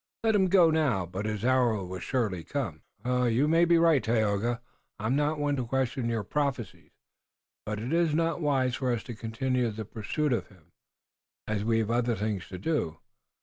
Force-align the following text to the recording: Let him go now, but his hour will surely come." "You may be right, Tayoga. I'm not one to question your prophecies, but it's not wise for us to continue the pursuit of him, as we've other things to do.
Let 0.23 0.33
him 0.33 0.47
go 0.47 0.71
now, 0.71 1.05
but 1.05 1.27
his 1.27 1.45
hour 1.45 1.85
will 1.85 1.99
surely 1.99 2.43
come." 2.43 2.81
"You 3.05 3.47
may 3.47 3.65
be 3.65 3.77
right, 3.77 4.03
Tayoga. 4.03 4.59
I'm 4.99 5.15
not 5.15 5.37
one 5.37 5.55
to 5.57 5.65
question 5.67 6.09
your 6.09 6.23
prophecies, 6.23 6.89
but 7.67 7.77
it's 7.79 8.15
not 8.15 8.41
wise 8.41 8.73
for 8.73 8.91
us 8.91 9.03
to 9.03 9.13
continue 9.13 9.69
the 9.69 9.85
pursuit 9.85 10.33
of 10.33 10.47
him, 10.47 10.71
as 11.47 11.63
we've 11.63 11.91
other 11.91 12.15
things 12.15 12.47
to 12.47 12.57
do. 12.57 12.97